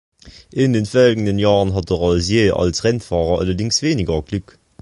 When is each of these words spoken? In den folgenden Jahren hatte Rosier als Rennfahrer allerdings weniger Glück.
In 0.49 0.73
den 0.73 0.87
folgenden 0.87 1.37
Jahren 1.37 1.75
hatte 1.75 1.93
Rosier 1.93 2.57
als 2.57 2.83
Rennfahrer 2.85 3.37
allerdings 3.37 3.83
weniger 3.83 4.19
Glück. 4.23 4.57